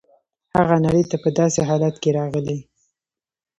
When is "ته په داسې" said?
1.11-1.59